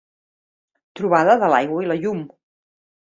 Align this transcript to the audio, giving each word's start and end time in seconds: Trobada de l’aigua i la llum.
Trobada 1.01 1.37
de 1.43 1.51
l’aigua 1.55 1.85
i 1.85 1.91
la 1.93 1.99
llum. 2.07 2.25